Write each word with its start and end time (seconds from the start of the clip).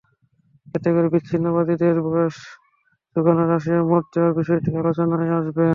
এতে 0.75 0.89
করে 0.95 1.07
বিচ্ছিন্নতাবাদীদের 1.13 1.95
রসদ 2.07 2.45
জোগানোয় 3.15 3.47
রাশিয়ার 3.47 3.83
মদদ 3.89 4.05
দেওয়ার 4.13 4.33
বিষয়টিও 4.39 4.79
আলোচনায় 4.81 5.31
আসবে। 5.39 5.65